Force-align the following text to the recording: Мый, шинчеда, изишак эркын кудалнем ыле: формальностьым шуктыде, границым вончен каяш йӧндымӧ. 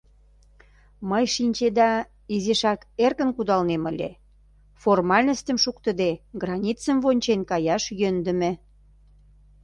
Мый, 1.09 1.25
шинчеда, 1.33 1.91
изишак 2.35 2.79
эркын 3.05 3.29
кудалнем 3.33 3.83
ыле: 3.91 4.09
формальностьым 4.81 5.57
шуктыде, 5.63 6.11
границым 6.41 6.97
вончен 7.03 7.41
каяш 7.49 7.83
йӧндымӧ. 7.99 8.51